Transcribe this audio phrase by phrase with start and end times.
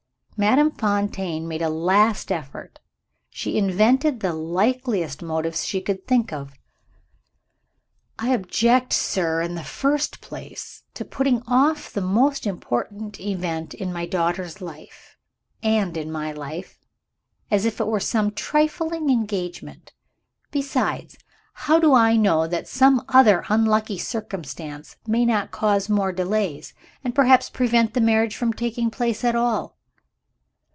[0.37, 2.79] Madame Fontaine made a last effort
[3.29, 6.53] she invented the likeliest motives she could think of.
[8.17, 13.93] "I object, sir, in the first place, to putting off the most important event in
[13.93, 15.15] my daughter's life,
[15.61, 16.79] and in my life,
[17.51, 19.93] as if it was some trifling engagement.
[20.49, 21.19] Besides,
[21.53, 26.73] how do I know that some other unlucky circumstance may not cause more delays;
[27.03, 29.77] and perhaps prevent the marriage from taking place at all?"